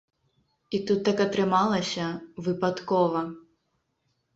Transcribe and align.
І 0.77 0.79
тут 0.87 0.99
так 1.11 1.21
атрымалася, 1.27 2.11
выпадкова. 2.49 3.27